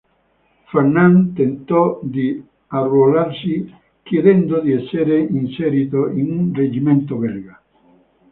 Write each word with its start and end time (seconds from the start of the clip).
Fernand 0.71 1.35
tentò 1.35 1.99
di 2.01 2.43
arruolarsi, 2.69 3.71
chiedendo 4.01 4.59
di 4.59 4.71
essere 4.71 5.19
inserito 5.19 6.07
in 6.09 6.31
un 6.31 6.51
reggimento 6.55 7.17
belga. 7.17 7.61